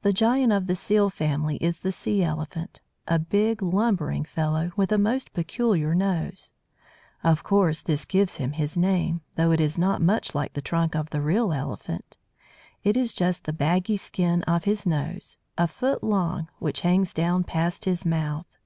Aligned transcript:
The 0.00 0.14
giant 0.14 0.50
of 0.50 0.66
the 0.66 0.74
Seal 0.74 1.10
family 1.10 1.56
is 1.58 1.80
the 1.80 1.92
Sea 1.92 2.22
elephant; 2.22 2.80
a 3.06 3.18
big 3.18 3.60
lumbering 3.62 4.24
fellow, 4.24 4.72
with 4.76 4.90
a 4.90 4.96
most 4.96 5.34
peculiar 5.34 5.94
nose. 5.94 6.54
Of 7.22 7.42
course 7.42 7.82
this 7.82 8.06
gives 8.06 8.36
him 8.38 8.52
his 8.52 8.78
name, 8.78 9.20
though 9.36 9.52
it 9.52 9.60
is 9.60 9.76
not 9.76 10.00
much 10.00 10.34
like 10.34 10.54
the 10.54 10.62
trunk 10.62 10.94
of 10.96 11.10
the 11.10 11.20
real 11.20 11.52
elephant. 11.52 12.16
It 12.82 12.96
is 12.96 13.12
just 13.12 13.44
the 13.44 13.52
baggy 13.52 13.98
skin 13.98 14.42
of 14.44 14.64
his 14.64 14.86
nose, 14.86 15.36
a 15.58 15.68
foot 15.68 16.02
long, 16.02 16.48
which 16.58 16.80
hangs 16.80 17.12
down 17.12 17.44
past 17.44 17.84
his 17.84 18.06
mouth. 18.06 18.56